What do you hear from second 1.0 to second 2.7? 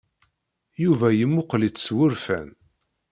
yemmuqqel-itt s wurfan.